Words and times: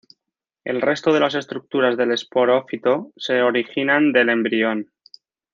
El 0.65 0.81
resto 0.81 1.13
de 1.13 1.19
las 1.19 1.35
estructuras 1.35 1.95
del 1.95 2.11
esporófito 2.11 3.11
se 3.17 3.43
originan 3.43 4.11
del 4.13 4.29
embrión. 4.29 4.91